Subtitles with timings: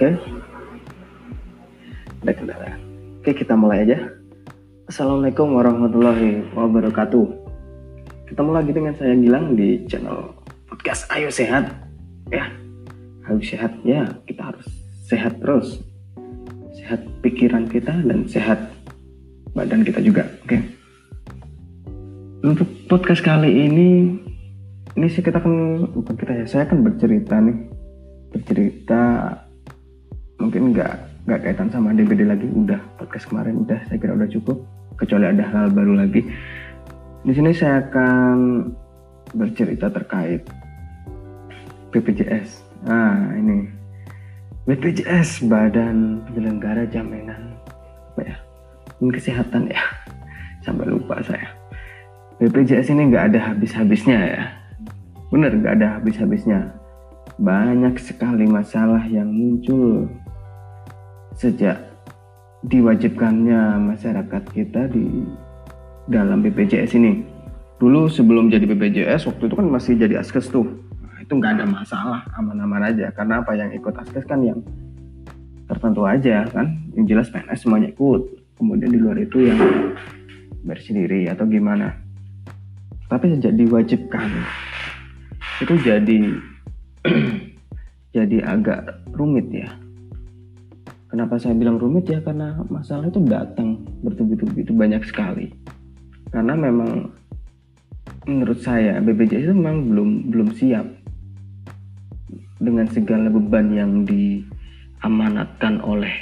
[0.00, 0.16] Oke.
[2.24, 2.72] Ada kendala.
[3.20, 4.00] Oke, kita mulai aja.
[4.88, 7.28] Assalamualaikum warahmatullahi wabarakatuh.
[8.32, 10.32] Ketemu lagi dengan saya Gilang di channel
[10.72, 11.84] podcast Ayo Sehat.
[12.32, 12.48] Ya,
[13.28, 13.76] Ayo Sehat.
[13.84, 14.64] Ya, kita harus
[15.04, 15.84] sehat terus.
[16.80, 18.72] Sehat pikiran kita dan sehat
[19.52, 20.24] badan kita juga.
[20.48, 20.64] Oke.
[22.40, 24.16] Untuk podcast kali ini,
[24.96, 26.48] ini sih kita kan bukan kita ya.
[26.48, 27.68] Saya akan bercerita nih,
[28.32, 29.04] bercerita
[30.40, 30.94] mungkin nggak
[31.28, 32.48] nggak kaitan sama DBD lagi.
[32.48, 34.58] Udah podcast kemarin udah saya kira udah cukup.
[34.96, 36.24] Kecuali ada hal baru lagi.
[37.20, 38.66] Di sini saya akan
[39.36, 40.42] bercerita terkait
[41.92, 43.68] BPJS nah ini.
[44.64, 47.56] BPJS Badan Penyelenggara Jaminan
[48.12, 48.36] apa ya.
[49.00, 49.84] Ini kesehatan ya.
[50.64, 51.48] Sampai lupa saya.
[52.40, 54.42] BPJS ini nggak ada habis-habisnya ya.
[55.28, 56.72] Bener nggak ada habis-habisnya.
[57.40, 60.08] Banyak sekali masalah yang muncul
[61.40, 61.80] sejak
[62.68, 65.24] diwajibkannya masyarakat kita di
[66.04, 67.24] dalam BPJS ini.
[67.80, 70.68] Dulu sebelum jadi BPJS waktu itu kan masih jadi askes tuh.
[71.00, 73.08] Nah, itu nggak ada masalah, aman-aman aja.
[73.16, 74.60] Karena apa yang ikut askes kan yang
[75.64, 76.76] tertentu aja kan.
[76.92, 78.20] Yang jelas PNS semuanya ikut.
[78.60, 79.56] Kemudian di luar itu yang
[80.68, 81.96] bersendiri atau gimana.
[83.08, 84.28] Tapi sejak diwajibkan
[85.64, 86.20] itu jadi
[88.16, 89.72] jadi agak rumit ya
[91.10, 92.22] Kenapa saya bilang rumit ya?
[92.22, 95.50] Karena masalah itu datang bertubi-tubi itu banyak sekali.
[96.30, 97.10] Karena memang
[98.30, 100.86] menurut saya BPJS itu memang belum belum siap
[102.62, 106.12] dengan segala beban yang diamanatkan oleh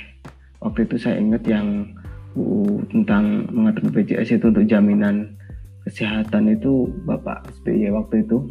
[0.63, 1.91] waktu itu saya ingat yang
[2.39, 5.37] uh, tentang mengatur BPJS itu untuk jaminan
[5.85, 8.47] kesehatan itu Bapak SBY waktu itu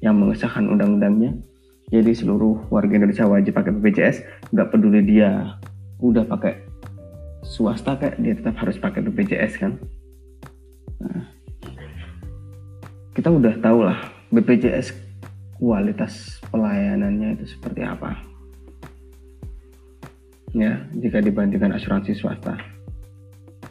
[0.00, 1.36] yang mengesahkan undang-undangnya
[1.92, 4.16] jadi seluruh warga Indonesia wajib pakai BPJS
[4.50, 5.60] nggak peduli dia
[6.00, 6.60] udah pakai
[7.46, 9.72] swasta kayak dia tetap harus pakai BPJS kan.
[11.00, 11.24] Nah,
[13.14, 13.98] kita udah tahu lah
[14.34, 14.92] BPJS
[15.56, 18.18] kualitas pelayanannya itu seperti apa.
[20.56, 22.56] Ya jika dibandingkan asuransi swasta.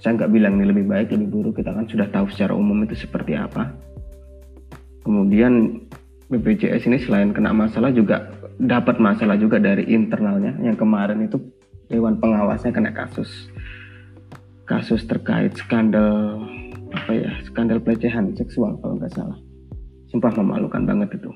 [0.01, 2.93] Saya nggak bilang ini lebih baik lebih buruk kita kan sudah tahu secara umum itu
[2.93, 3.73] seperti apa.
[5.01, 5.81] Kemudian
[6.29, 10.57] BPJS ini selain kena masalah juga dapat masalah juga dari internalnya.
[10.61, 11.37] Yang kemarin itu
[11.89, 13.49] Dewan Pengawasnya kena kasus
[14.65, 16.41] kasus terkait skandal
[16.89, 19.37] apa ya skandal pelecehan seksual kalau nggak salah.
[20.09, 21.29] Sumpah memalukan banget itu.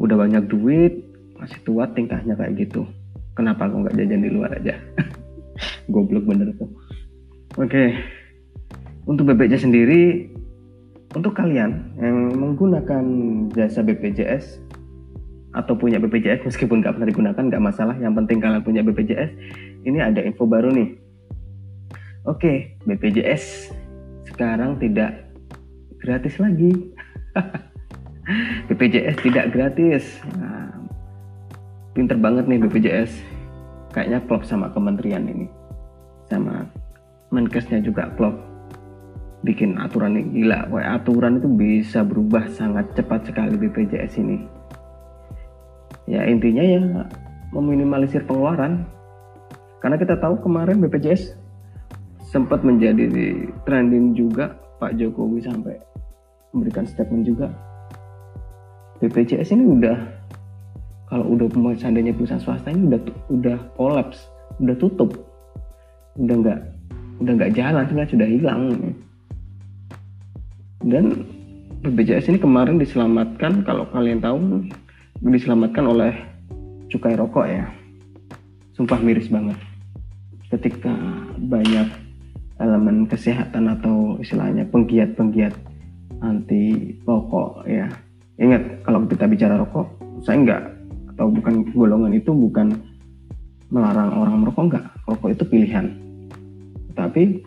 [0.00, 1.04] Udah banyak duit
[1.36, 2.88] masih tua tingkahnya kayak gitu.
[3.36, 4.72] Kenapa aku nggak jajan di luar aja?
[5.92, 6.70] Goblok bener tuh.
[7.60, 7.92] Oke.
[9.04, 10.32] Untuk BPJS sendiri
[11.12, 13.04] untuk kalian yang menggunakan
[13.52, 14.63] jasa BPJS
[15.54, 17.94] atau punya BPJS meskipun nggak pernah digunakan nggak masalah.
[17.94, 19.30] Yang penting kalian punya BPJS
[19.86, 20.98] ini ada info baru nih.
[22.26, 23.70] Oke BPJS
[24.26, 25.30] sekarang tidak
[26.02, 26.74] gratis lagi.
[28.68, 30.18] BPJS tidak gratis.
[30.34, 30.74] Nah,
[31.94, 33.12] pinter banget nih BPJS
[33.94, 35.46] kayaknya klop sama kementerian ini.
[36.26, 36.66] Sama
[37.30, 38.34] Menkesnya juga klop
[39.46, 40.42] bikin aturan ini.
[40.42, 44.63] Gila Wah, aturan itu bisa berubah sangat cepat sekali BPJS ini
[46.04, 46.80] ya intinya ya
[47.54, 48.84] meminimalisir pengeluaran.
[49.80, 51.36] Karena kita tahu kemarin BPJS
[52.24, 53.06] sempat menjadi
[53.68, 55.76] trending juga Pak Jokowi sampai
[56.56, 57.52] memberikan statement juga.
[58.98, 59.98] BPJS ini udah
[61.12, 64.24] kalau udah seandainya perusahaan swasta ini udah udah kolaps
[64.58, 65.10] udah tutup.
[66.16, 66.60] Udah nggak
[67.20, 68.62] udah nggak jalan sebenarnya sudah hilang.
[70.84, 71.04] Dan
[71.84, 74.64] BPJS ini kemarin diselamatkan kalau kalian tahu
[75.32, 76.12] diselamatkan oleh
[76.92, 77.64] cukai rokok ya.
[78.76, 79.56] Sumpah miris banget.
[80.52, 80.92] Ketika
[81.40, 81.88] banyak
[82.60, 85.54] elemen kesehatan atau istilahnya penggiat-penggiat
[86.20, 87.88] anti rokok ya.
[88.36, 89.86] Ingat kalau kita bicara rokok
[90.22, 90.62] saya enggak
[91.14, 92.74] atau bukan golongan itu bukan
[93.72, 94.86] melarang orang merokok enggak.
[95.08, 95.86] Rokok itu pilihan.
[96.94, 97.42] Tapi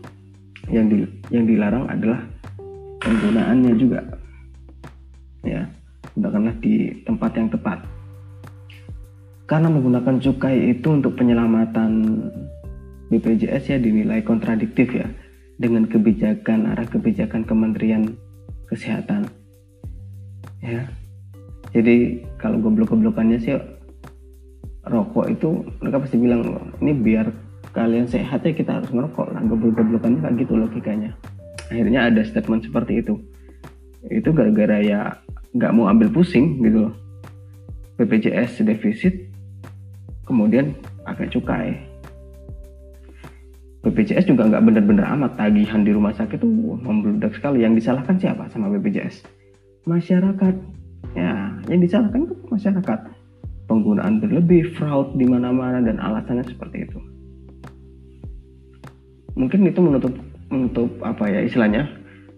[0.67, 2.19] yang di, yang dilarang adalah
[2.99, 4.01] penggunaannya juga.
[5.45, 5.69] Ya
[6.17, 7.79] gunakanlah di tempat yang tepat.
[9.47, 11.91] Karena menggunakan cukai itu untuk penyelamatan
[13.07, 15.07] BPJS ya dinilai kontradiktif ya
[15.55, 18.17] dengan kebijakan arah kebijakan Kementerian
[18.67, 19.29] Kesehatan.
[20.59, 20.91] Ya.
[21.71, 23.55] Jadi kalau goblok-goblokannya sih
[24.87, 27.27] rokok itu mereka pasti bilang ini biar
[27.75, 31.11] kalian sehat ya kita harus merokok lah goblok-goblokannya kayak gitu logikanya
[31.67, 33.19] akhirnya ada statement seperti itu
[34.07, 35.19] itu gara-gara ya
[35.57, 36.93] nggak mau ambil pusing gitu loh.
[37.97, 39.27] BPJS defisit
[40.29, 41.73] kemudian pakai cukai.
[43.81, 45.39] BPJS juga nggak benar-benar amat.
[45.41, 47.65] Tagihan di rumah sakit tuh membludak sekali.
[47.65, 49.25] Yang disalahkan siapa sama BPJS
[49.89, 50.55] masyarakat.
[51.17, 52.99] Ya yang disalahkan itu masyarakat.
[53.67, 56.99] Penggunaan berlebih fraud di mana-mana dan alasannya seperti itu.
[59.35, 60.13] Mungkin itu menutup
[60.47, 61.83] menutup apa ya istilahnya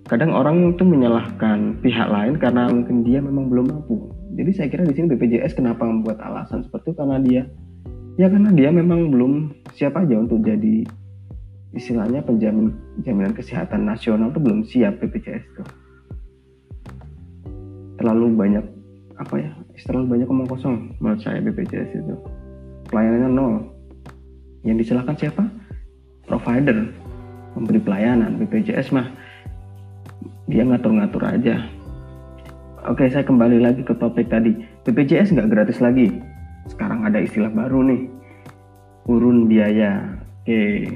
[0.09, 4.09] kadang orang itu menyalahkan pihak lain karena mungkin dia memang belum mampu.
[4.33, 6.97] Jadi saya kira di sini BPJS kenapa membuat alasan seperti itu?
[6.97, 7.45] Karena dia
[8.17, 10.83] ya karena dia memang belum siap aja untuk jadi
[11.77, 12.73] istilahnya penjamin
[13.05, 15.63] jaminan kesehatan nasional itu belum siap BPJS itu
[18.01, 18.65] terlalu banyak
[19.21, 19.51] apa ya
[19.85, 22.15] terlalu banyak omong kosong menurut saya BPJS itu.
[22.89, 23.55] Pelayanannya nol.
[24.65, 25.43] Yang disalahkan siapa?
[26.25, 26.89] Provider.
[27.53, 29.07] Memberi pelayanan BPJS mah
[30.49, 31.55] dia ngatur-ngatur aja.
[32.89, 34.57] Oke saya kembali lagi ke topik tadi.
[34.81, 36.09] BPJS nggak gratis lagi.
[36.65, 38.01] Sekarang ada istilah baru nih.
[39.05, 40.09] Urun biaya.
[40.41, 40.89] Oke.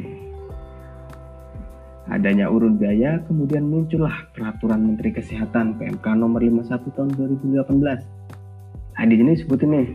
[2.12, 7.64] Adanya urun biaya, kemudian muncullah peraturan Menteri Kesehatan PMK nomor 51 tahun 2018.
[8.94, 9.88] Nah, di sini sebutin nih,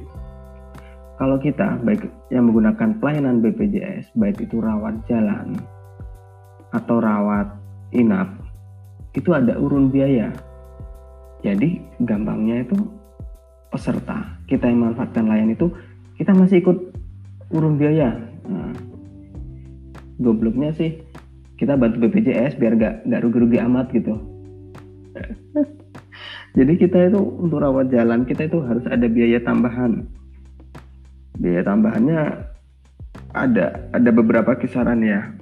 [1.21, 5.61] kalau kita baik yang menggunakan pelayanan BPJS, baik itu rawat jalan
[6.73, 7.53] atau rawat
[7.93, 8.48] inap,
[9.19, 10.31] itu ada urun biaya.
[11.43, 12.79] Jadi gampangnya itu
[13.69, 15.69] peserta kita yang memanfaatkan layan itu
[16.15, 16.79] kita masih ikut
[17.51, 18.15] urun biaya.
[18.49, 18.73] Nah,
[20.19, 20.99] gobloknya sih
[21.59, 24.15] kita bantu BPJS biar gak nggak rugi-rugi amat gitu
[26.59, 30.07] jadi kita itu untuk rawat jalan kita itu harus ada biaya tambahan
[31.39, 32.19] biaya tambahannya
[33.35, 35.35] ada ada beberapa kisaran ya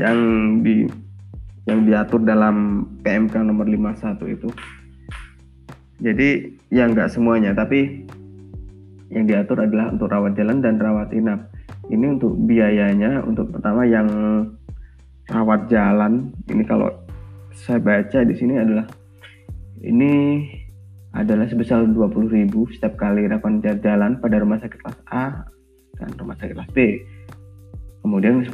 [0.00, 0.18] yang
[0.64, 0.88] di
[1.66, 4.48] yang diatur dalam PMK nomor 51 itu.
[6.02, 8.02] Jadi yang nggak semuanya tapi
[9.12, 11.52] yang diatur adalah untuk rawat jalan dan rawat inap.
[11.86, 14.08] Ini untuk biayanya untuk pertama yang
[15.30, 16.34] rawat jalan.
[16.50, 16.90] Ini kalau
[17.54, 18.88] saya baca di sini adalah
[19.84, 20.42] ini
[21.12, 25.44] adalah sebesar 20.000 setiap kali rawat jalan pada rumah sakit kelas A
[26.00, 26.78] dan rumah sakit kelas B.
[28.02, 28.52] Kemudian 10.000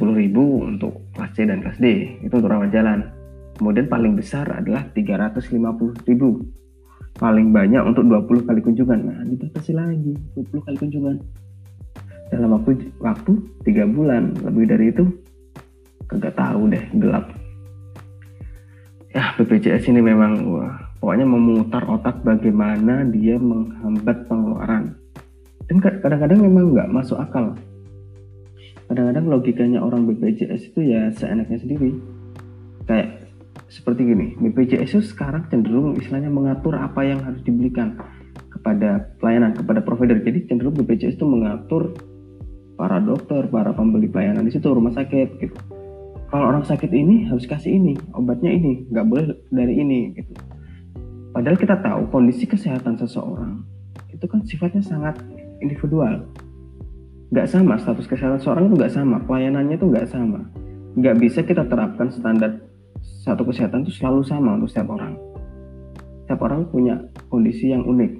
[0.69, 3.09] untuk kelas C dan kelas D itu untuk rawat jalan.
[3.57, 6.05] Kemudian paling besar adalah 350.000
[7.19, 8.99] paling banyak untuk 20 kali kunjungan.
[9.03, 11.17] Nah, dibatasi lagi 20 kali kunjungan
[12.29, 13.31] dalam waktu waktu
[13.65, 14.37] 3 bulan.
[14.39, 15.03] Lebih dari itu
[16.09, 17.29] kagak tahu deh gelap
[19.09, 24.93] ya BPJS ini memang wah, pokoknya memutar otak bagaimana dia menghambat pengeluaran
[25.65, 27.57] dan kadang-kadang memang nggak masuk akal
[28.89, 31.93] kadang-kadang logikanya orang BPJS itu ya seenaknya sendiri.
[32.89, 33.29] Kayak
[33.69, 38.01] seperti gini BPJS itu sekarang cenderung istilahnya mengatur apa yang harus dibelikan
[38.49, 40.17] kepada pelayanan kepada provider.
[40.25, 41.93] Jadi cenderung BPJS itu mengatur
[42.73, 45.57] para dokter para pembeli pelayanan di situ rumah sakit gitu.
[46.29, 50.33] Kalau orang sakit ini harus kasih ini obatnya ini nggak boleh dari ini gitu.
[51.29, 53.61] Padahal kita tahu kondisi kesehatan seseorang
[54.09, 55.21] itu kan sifatnya sangat
[55.61, 56.25] individual
[57.29, 60.39] nggak sama status kesehatan seseorang itu nggak sama pelayanannya itu nggak sama
[60.97, 62.51] nggak bisa kita terapkan standar
[63.21, 65.13] satu kesehatan itu selalu sama untuk setiap orang
[66.25, 66.95] setiap orang punya
[67.29, 68.11] kondisi yang unik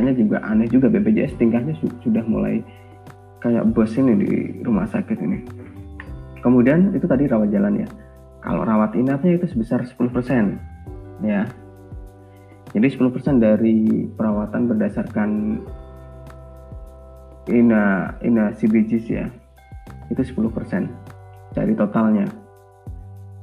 [0.00, 2.62] hanya juga aneh juga BPJS tingkahnya sudah mulai
[3.44, 4.30] kayak bos ini di
[4.64, 5.38] rumah sakit ini
[6.40, 7.88] Kemudian itu tadi rawat jalan ya.
[8.40, 10.56] Kalau rawat inapnya itu sebesar 10%
[11.20, 11.44] ya.
[12.72, 15.30] Jadi 10% dari perawatan berdasarkan
[17.50, 19.26] ina ina CBGs ya.
[20.10, 20.86] Itu 10%
[21.54, 22.26] dari totalnya.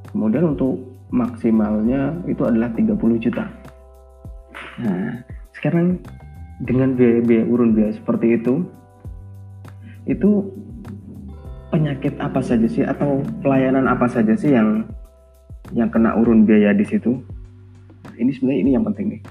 [0.08, 0.80] Kemudian untuk
[1.12, 3.44] maksimalnya itu adalah 30 juta.
[4.80, 5.20] Nah,
[5.56, 6.00] sekarang
[6.60, 8.66] dengan biaya-biaya urun biaya seperti itu
[10.08, 10.30] itu
[11.68, 14.88] penyakit apa saja sih atau pelayanan apa saja sih yang
[15.76, 17.20] yang kena urun biaya di situ?
[18.16, 19.22] Ini sebenarnya ini yang penting nih.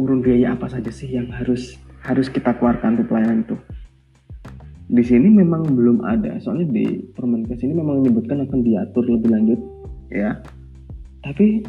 [0.00, 1.76] Urun biaya apa saja sih yang harus
[2.08, 3.56] harus kita keluarkan untuk pelayanan itu?
[4.88, 9.60] Di sini memang belum ada, soalnya di Permenkes ini memang menyebutkan akan diatur lebih lanjut,
[10.08, 10.40] ya.
[11.20, 11.60] Tapi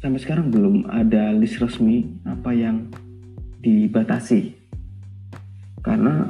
[0.00, 2.88] sampai sekarang belum ada list resmi apa yang
[3.60, 4.56] dibatasi.
[5.84, 6.24] Karena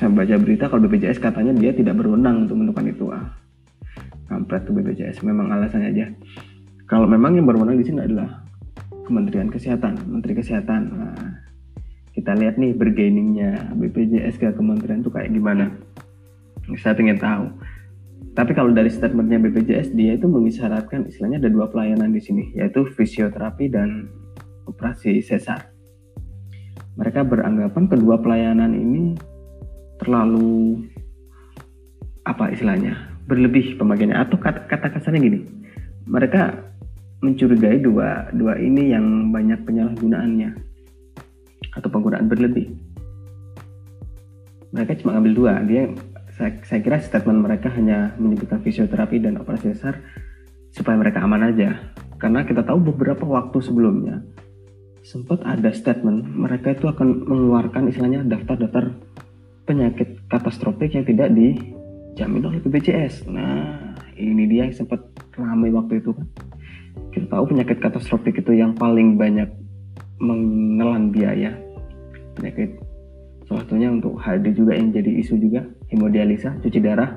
[0.00, 3.26] saya baca berita kalau BPJS katanya dia tidak berwenang untuk menentukan itu ah
[4.30, 6.06] kampret tuh BPJS memang alasannya aja
[6.86, 8.40] kalau memang yang berwenang di sini adalah
[9.04, 11.49] Kementerian Kesehatan Menteri Kesehatan nah,
[12.20, 13.72] kita lihat nih bergainingnya.
[13.80, 15.72] BPJS ke kementerian itu kayak gimana?
[16.76, 17.48] Saya ingin tahu.
[18.36, 22.86] Tapi kalau dari statementnya BPJS dia itu mengisyaratkan istilahnya ada dua pelayanan di sini yaitu
[22.92, 24.06] fisioterapi dan
[24.68, 25.72] operasi sesar.
[26.94, 29.16] Mereka beranggapan kedua pelayanan ini
[29.98, 30.84] terlalu
[32.28, 34.14] apa istilahnya berlebih pembagiannya.
[34.14, 35.40] Atau kata, kata kasarnya gini
[36.06, 36.54] mereka
[37.24, 40.69] mencurigai dua dua ini yang banyak penyalahgunaannya
[41.74, 42.70] atau penggunaan berlebih
[44.70, 45.90] mereka cuma ambil dua dia
[46.34, 49.98] saya, saya kira statement mereka hanya menyebutkan fisioterapi dan operasi sesar
[50.70, 54.22] supaya mereka aman aja karena kita tahu beberapa waktu sebelumnya
[55.00, 58.92] sempat ada statement mereka itu akan mengeluarkan istilahnya daftar-daftar
[59.64, 63.30] penyakit katastrofik yang tidak dijamin oleh BPJS.
[63.30, 64.98] Nah, ini dia yang sempat
[65.38, 66.26] ramai waktu itu kan.
[67.14, 69.46] Kita tahu penyakit katastrofik itu yang paling banyak
[70.20, 71.56] menelan biaya.
[72.36, 72.76] Penyakit.
[73.48, 77.16] Salah satunya untuk HD juga yang jadi isu juga, hemodialisa, cuci darah.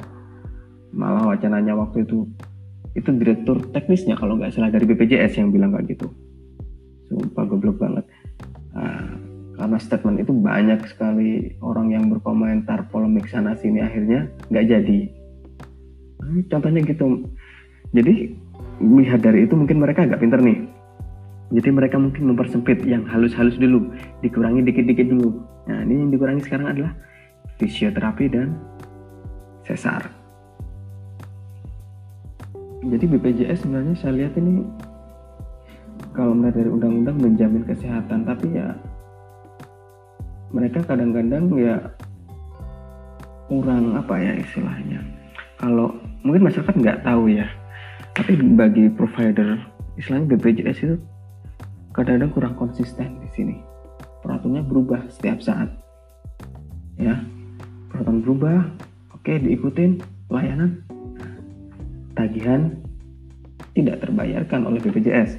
[0.90, 2.26] Malah wacananya waktu itu
[2.94, 6.10] itu direktur teknisnya kalau nggak salah dari BPJS yang bilang kayak gitu.
[7.10, 8.06] Sumpah goblok banget.
[8.74, 9.18] Nah,
[9.58, 15.00] karena statement itu banyak sekali orang yang berkomentar polemik sana sini akhirnya nggak jadi.
[16.22, 17.06] Nah, contohnya gitu.
[17.94, 18.34] Jadi
[18.82, 20.66] melihat dari itu mungkin mereka agak pinter nih
[21.52, 23.92] jadi mereka mungkin mempersempit yang halus-halus dulu
[24.24, 25.44] dikurangi dikit-dikit dulu.
[25.68, 26.94] Nah ini yang dikurangi sekarang adalah
[27.60, 28.56] fisioterapi dan
[29.68, 30.08] sesar.
[32.84, 34.64] Jadi BPJS sebenarnya saya lihat ini
[36.12, 38.76] kalau melihat dari undang-undang menjamin kesehatan tapi ya
[40.54, 41.80] mereka kadang-kadang ya
[43.48, 45.00] kurang apa ya istilahnya.
[45.60, 45.96] Kalau
[46.28, 47.48] mungkin masyarakat nggak tahu ya
[48.14, 49.58] tapi bagi provider
[49.98, 50.96] istilahnya BPJS itu
[51.94, 53.56] kadang-kadang kurang konsisten di sini
[54.26, 55.70] peraturannya berubah setiap saat
[56.98, 57.22] ya
[57.94, 58.58] peraturan berubah
[59.14, 60.02] oke diikutin
[60.34, 60.82] layanan
[62.14, 62.84] tagihan
[63.74, 65.32] tidak terbayarkan oleh BPJS.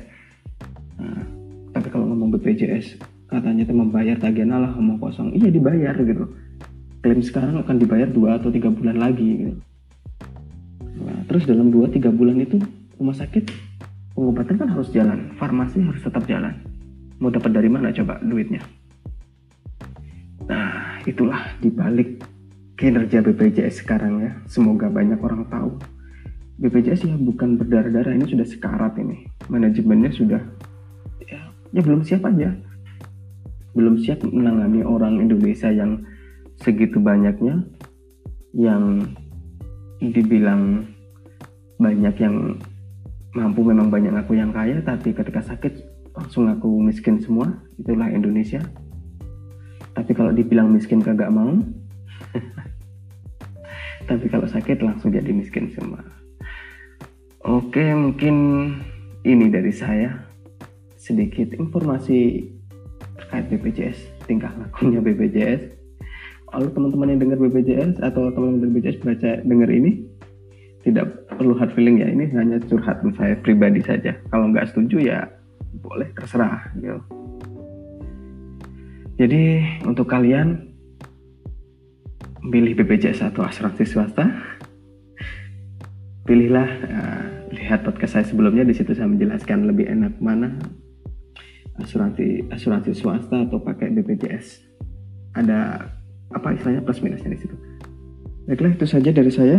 [0.98, 1.22] Nah,
[1.70, 2.98] tapi kalau ngomong BPJS
[3.30, 6.34] katanya itu membayar tagihan Allah ngomong kosong, iya dibayar gitu.
[7.02, 9.54] Klaim sekarang akan dibayar dua atau tiga bulan lagi gitu.
[11.04, 12.58] Nah, terus dalam dua tiga bulan itu
[12.98, 13.50] rumah sakit
[14.14, 16.54] pengobatan kan harus jalan, farmasi harus tetap jalan.
[17.18, 18.62] Mau dapat dari mana coba duitnya?
[20.46, 22.22] Nah, itulah dibalik
[22.74, 24.32] kinerja BPJS sekarang ya.
[24.46, 25.78] Semoga banyak orang tahu
[26.54, 30.38] BPJS ya bukan berdarah-darah ini sudah sekarat ini manajemennya sudah
[31.26, 32.54] ya, ya belum siap aja
[33.74, 36.06] belum siap menangani orang Indonesia yang
[36.62, 37.66] segitu banyaknya
[38.54, 39.02] yang
[39.98, 40.86] dibilang
[41.82, 42.54] banyak yang
[43.34, 45.74] mampu memang banyak aku yang kaya tapi ketika sakit
[46.14, 47.50] langsung aku miskin semua.
[47.76, 48.62] Itulah Indonesia.
[49.94, 51.58] Tapi kalau dibilang miskin kagak mau.
[54.08, 56.02] Tapi kalau sakit langsung jadi miskin semua.
[57.44, 58.36] Oke, mungkin
[59.24, 60.12] ini dari saya.
[60.96, 62.48] Sedikit informasi
[63.16, 65.72] terkait BPJS, tingkah lakunya BPJS.
[66.48, 70.04] Kalau teman-teman yang dengar BPJS atau teman-teman BPJS baca dengar ini,
[70.84, 74.12] tidak perlu hard feeling ya, ini hanya curhat saya pribadi saja.
[74.28, 75.18] Kalau nggak setuju ya
[75.80, 76.70] boleh terserah.
[76.76, 77.00] Gitu.
[79.14, 79.42] Jadi
[79.88, 80.68] untuk kalian
[82.44, 84.28] pilih BPJS atau asuransi swasta,
[86.24, 90.56] pilihlah uh, lihat podcast saya sebelumnya di situ saya menjelaskan lebih enak mana
[91.78, 94.64] asuransi asuransi swasta atau pakai BPJS
[95.36, 95.90] ada
[96.32, 97.56] apa istilahnya plus minusnya di situ
[98.48, 99.58] baiklah itu saja dari saya